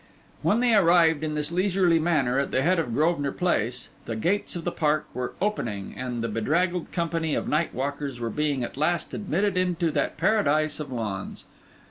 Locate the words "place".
3.33-3.89